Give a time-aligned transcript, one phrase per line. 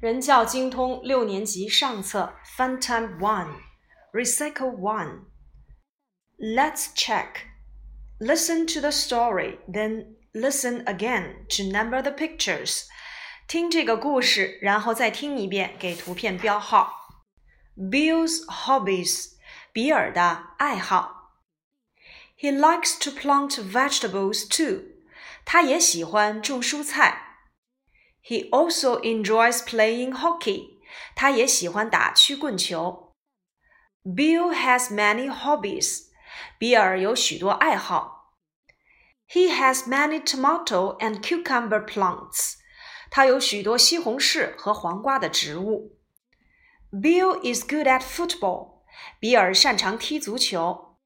[0.00, 3.56] 人教精通六年级上册 Fun Time One
[4.12, 5.24] Recycle One.
[6.38, 7.46] Let's check.
[8.18, 12.84] Listen to the story, then listen again to number the pictures.
[13.46, 16.92] 听这个故事，然后再听一遍，给图片标号。
[17.76, 19.36] Bill's hobbies.
[19.72, 21.32] 比尔的爱好。
[22.38, 24.84] He likes to plant vegetables too.
[25.44, 27.29] 他也喜欢种蔬菜。
[28.28, 30.80] he also enjoys playing hockey.
[31.14, 33.14] 他也喜欢打曲棍球。
[34.04, 36.06] Bill has many hobbies.
[36.58, 38.34] 比尔有许多爱好。
[39.28, 42.54] He has many tomato and cucumber plants.
[43.10, 45.96] 他有许多西红柿和黄瓜的植物。
[46.90, 48.82] Bill is good at football.
[49.20, 50.96] 比尔擅长踢足球。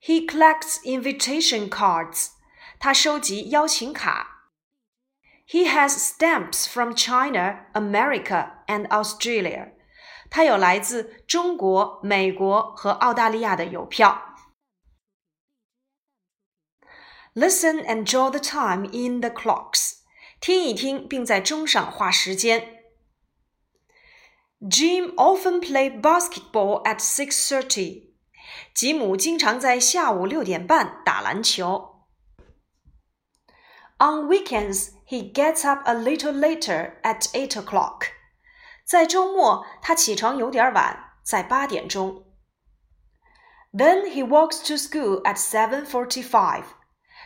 [0.00, 2.30] He collects invitation cards.
[2.78, 4.35] 他收集邀请卡。
[5.46, 9.72] he has stamps from China, America, and Australia.
[10.30, 14.34] 他有来自中国、美国和澳大利亚的邮票。
[17.34, 20.00] Listen and draw the time in the clocks.
[20.40, 22.84] 听一听，并在钟上画时间。
[24.60, 28.12] Jim often play basketball at six thirty.
[28.74, 32.06] 吉姆经常在下午六点半打篮球。
[33.98, 38.06] on weekends, he gets up a little later at eight o'clock.
[38.84, 42.24] 在周末，他起床有点晚，在八点钟。
[43.72, 46.64] Then he walks to school at seven forty-five.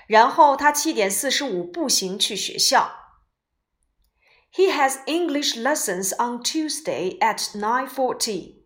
[0.06, 2.92] 然后他七点四十五步行去学校。
[4.52, 8.62] He has English lessons on Tuesday at nine forty.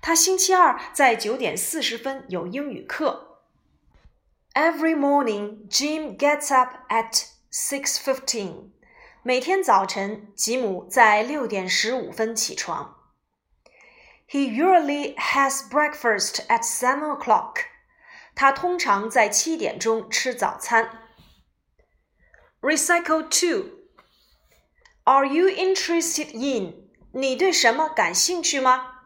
[0.00, 3.42] 他星期二在九点四十分有英语课。
[4.54, 8.70] Every morning, Jim gets up at Six fifteen，
[9.22, 12.96] 每天早晨，吉姆在六点十五分起床。
[14.28, 17.64] He usually has breakfast at seven o'clock。
[18.34, 21.08] 他通常在七点钟吃早餐。
[22.60, 26.90] Recycle two。Are you interested in？
[27.12, 28.96] 你对什么感兴趣吗？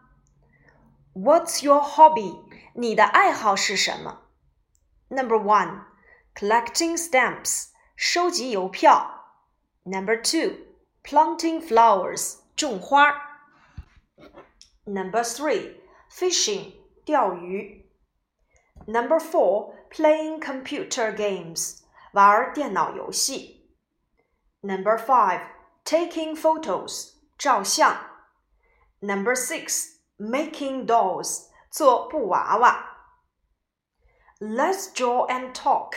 [1.15, 2.45] What's your hobby？
[2.75, 4.23] 你的爱好是什么？
[5.09, 5.84] Number one,
[6.34, 7.69] collecting stamps。
[7.97, 9.27] 收集邮票。
[9.84, 10.56] Number two,
[11.03, 13.15] planting flowers，种花。
[14.84, 15.77] Number three,
[16.11, 16.75] fishing，
[17.05, 17.91] 钓鱼。
[18.87, 21.81] Number four, playing computer games，
[22.12, 23.69] 玩电脑游戏。
[24.61, 25.41] Number five,
[25.84, 27.97] taking photos，照相。
[29.00, 32.89] Number six, making dolls，做布娃娃。
[34.41, 35.95] Let's draw and talk.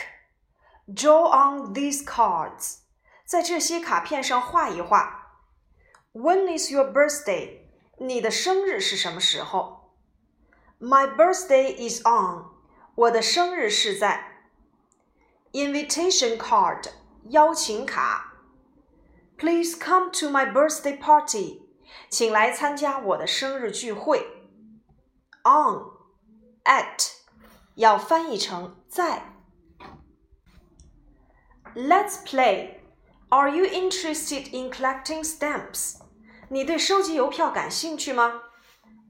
[0.90, 2.78] Draw on these cards，
[3.24, 5.40] 在这些卡片上画一画。
[6.12, 7.62] When is your birthday？
[7.98, 9.92] 你的生日是什么时候？
[10.78, 12.44] My birthday is on，
[12.94, 14.44] 我的生日是在。
[15.52, 16.90] Invitation card，
[17.30, 18.34] 邀请卡。
[19.38, 21.62] Please come to my birthday party，
[22.10, 24.26] 请来参加我的生日聚会。
[25.42, 27.12] On，at，
[27.74, 29.32] 要翻译成在。
[31.74, 32.80] Let's play.
[33.28, 35.96] Are you interested in collecting stamps?
[36.48, 38.42] 你对收集邮票感兴趣吗？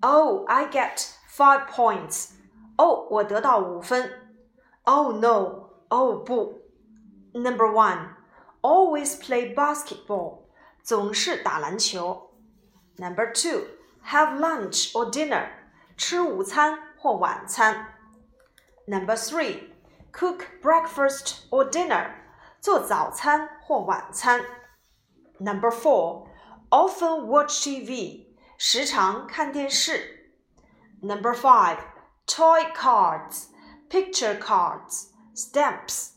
[0.01, 2.31] Oh, I get five points.
[2.77, 4.11] 哦，我得到五分。
[4.85, 5.71] Oh no.
[5.89, 6.63] 哦不。
[7.33, 8.17] Number one.
[8.63, 10.39] Always play basketball.
[10.83, 12.31] 总是打篮球。
[12.97, 13.67] Number two.
[14.07, 15.49] Have lunch or dinner.
[15.97, 17.95] 吃午餐或晚餐。
[18.87, 19.71] Number three.
[20.13, 22.11] Cook breakfast or dinner.
[22.61, 24.45] 做早餐或晚餐。
[25.39, 26.29] Number four,
[26.71, 28.27] often watch TV，
[28.59, 30.33] 时常看电视。
[31.03, 31.79] Number five,
[32.27, 33.49] toy cards,
[33.89, 36.13] picture cards, stamps，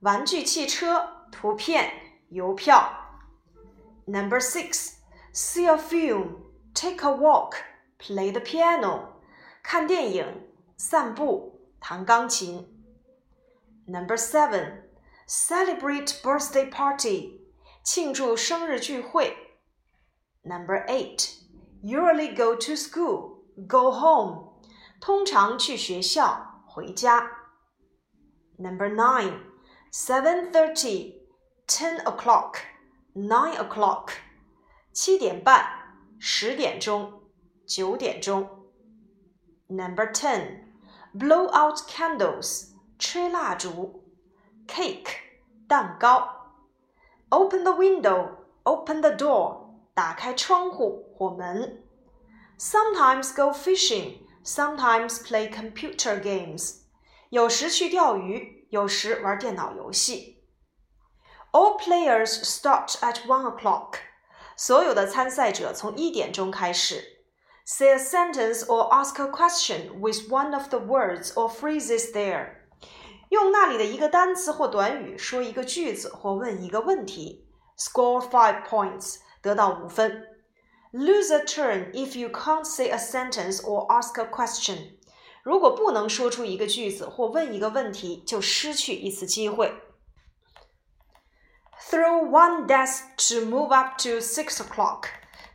[0.00, 1.92] 玩具汽车、图片、
[2.28, 2.92] 邮票。
[4.06, 4.94] Number six,
[5.32, 6.36] see a film,
[6.74, 7.56] take a walk,
[7.98, 9.14] play the piano，
[9.62, 12.68] 看电影、散步、弹钢琴。
[13.86, 14.82] Number seven
[15.26, 17.40] celebrate birthday party，
[17.82, 19.36] 庆祝生日聚会。
[20.42, 21.36] Number eight,
[21.82, 24.54] usually go to school, go home，
[25.00, 27.30] 通常去学校，回家。
[28.58, 29.40] Number nine,
[29.92, 31.22] seven thirty,
[31.66, 32.56] ten o'clock,
[33.14, 34.10] nine o'clock，
[34.92, 35.64] 七点半，
[36.18, 37.22] 十点钟，
[37.66, 38.48] 九点钟。
[39.68, 40.64] Number ten,
[41.14, 44.02] blow out candles，吹蜡烛。
[44.66, 45.08] cake
[45.68, 46.54] 蛋糕。
[47.30, 48.30] Open the window,
[48.64, 51.82] open the door 打开窗户或门。
[52.58, 56.82] Sometimes go fishing, sometimes play computer games.
[57.30, 60.44] 有时去钓鱼，有时玩电脑游戏。
[61.52, 63.96] All players start at one o'clock.
[64.56, 67.02] 所有的参赛者从一点钟开始。
[67.64, 72.55] Say a sentence or ask a question with one of the words or phrases there.
[73.30, 77.48] 用那里的一个单词或短语说一个句子或问一个问题。
[77.78, 80.28] Score five points，得到五分。
[80.92, 84.98] Lose a turn if you can't say a sentence or ask a question.
[85.42, 89.72] 如果不能说出一个句子或问一个问题，就失去一次机会。
[91.90, 95.06] Throw one dice to move up to six o'clock.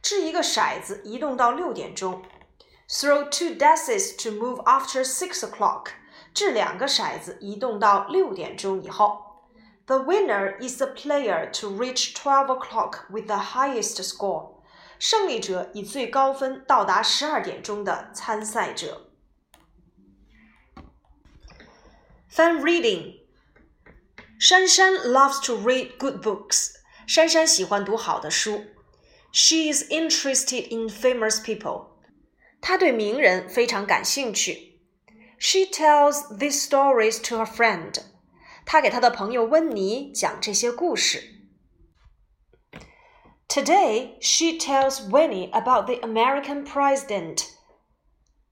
[0.01, 2.24] 掷一个骰子，移动到六点钟。
[2.89, 5.91] Throw two dice to move after six o'clock.
[6.33, 9.25] 掷两个骰子，移动到六点钟以后。
[9.85, 14.57] The winner is the player to reach twelve o'clock with the highest score.
[15.00, 19.09] 胜利者以最高分到达十二点钟的参赛者。
[22.29, 23.21] Fun reading.
[24.39, 26.71] 珊珊 loves to read good books.
[27.07, 28.65] 珊珊喜欢读好的书。
[29.31, 31.88] She is interested in famous people.
[32.59, 34.70] 她对名人非常感兴趣。
[35.41, 37.94] She tells these stories to her friend.
[38.65, 41.35] 她给她的朋友温妮讲这些故事。
[43.47, 47.45] Today, she tells Winnie about the American president,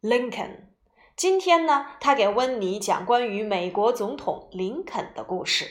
[0.02, 0.70] Lincoln.
[1.16, 5.70] 今天呢，她给温妮讲关于美国总统林肯的故事。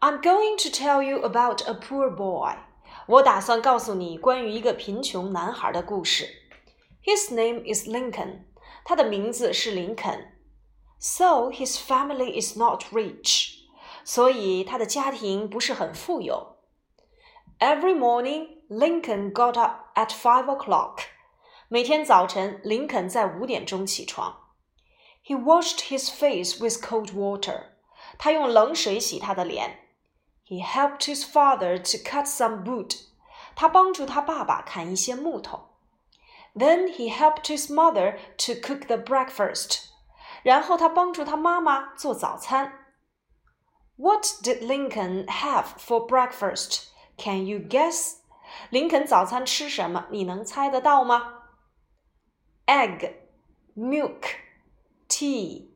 [0.00, 2.56] I'm going to tell you about a poor boy.
[3.06, 6.28] 我打算告诉你关于一个贫穷男孩的故事。
[7.04, 8.44] His name is Lincoln.
[8.86, 10.38] 他的名字是林肯。
[10.98, 13.58] So his family is not rich.
[14.04, 16.58] 所以他的家庭不是很富有。
[17.58, 21.04] Every morning, Lincoln got up at five o'clock.
[21.68, 24.50] 每天早晨，林肯在五点钟起床。
[25.24, 27.66] He washed his face with cold water.
[28.18, 29.78] 他用冷水洗他的脸。
[30.44, 32.96] He helped his father to cut some wood.
[33.54, 35.65] 他帮助他爸爸砍一些木头。
[36.56, 39.88] Then he helped his mother to cook the breakfast.
[40.42, 42.72] 然后他帮助他妈妈做早餐。
[43.96, 46.88] What did Lincoln have for breakfast?
[47.16, 48.16] Can you guess?
[48.70, 50.06] 林肯早餐吃什么？
[50.10, 51.42] 你能猜得到吗？
[52.66, 53.14] Egg,
[53.76, 54.24] milk,
[55.08, 55.68] tea,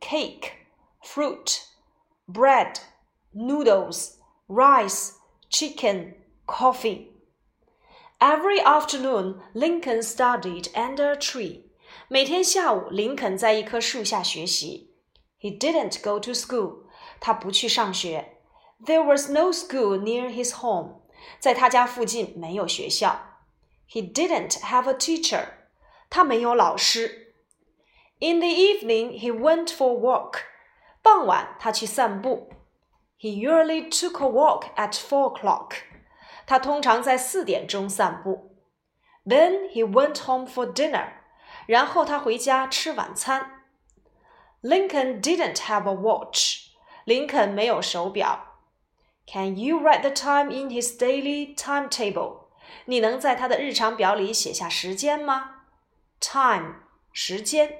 [0.00, 0.52] cake,
[1.02, 1.62] fruit,
[2.28, 2.80] bread
[3.34, 4.18] noodles,
[4.48, 5.14] rice,
[5.48, 6.14] chicken,
[6.46, 7.08] coffee.
[8.24, 11.62] Every afternoon, Lincoln studied under a tree.
[12.08, 14.94] 每天下午，林肯在一棵树下学习。
[15.40, 16.84] He didn't go to school.
[17.18, 18.36] 他不去上学。
[18.84, 21.00] There was no school near his home.
[21.38, 23.20] 在他家附近没有学校。
[23.88, 25.44] He didn't have a teacher.
[26.08, 27.34] 他没有老师。
[28.20, 30.40] In the evening, he went for a walk.
[31.02, 32.50] 傍晚，他去散步。
[33.18, 35.74] he usually took a walk at four o'clock.
[36.45, 38.55] 他通常在四点钟散步。
[39.25, 41.09] Then he went home for dinner.
[41.65, 43.63] 然后他回家吃晚餐。
[44.61, 46.69] Lincoln didn't have a watch.
[47.05, 48.55] 林肯没有手表。
[49.27, 52.45] Can you write the time in his daily timetable?
[52.85, 55.61] 你能在他的日常表里写下时间吗
[56.19, 56.75] ？Time
[57.11, 57.79] 时间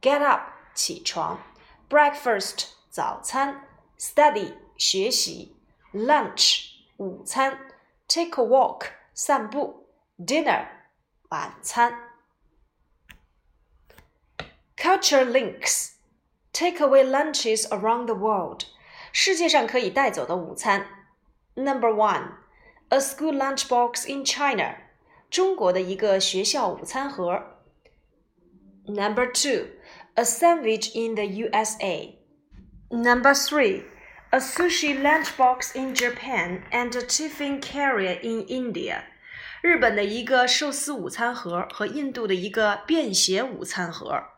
[0.00, 1.40] ，get up 起床
[1.88, 3.66] ，breakfast 早餐
[3.98, 5.56] ，study 学习
[5.92, 6.66] ，lunch
[6.98, 7.58] 午餐
[8.07, 10.67] ，take a walk 散步，dinner
[11.29, 11.93] 晚餐。
[14.75, 15.95] Culture links
[16.53, 18.63] take away lunches around the world
[19.11, 20.85] 世界上可以带走的午餐。
[21.55, 22.37] Number one,
[22.89, 24.75] a school lunchbox in China
[25.29, 27.57] 中国的一个学校午餐盒。
[28.85, 29.67] Number two,
[30.15, 32.15] a sandwich in the USA.
[32.89, 33.83] Number three
[34.34, 39.04] A sushi lunchbox in Japan and a tiffin carrier in India。
[39.62, 44.33] 日本的一个寿司午餐盒和印度的一个便携午餐盒。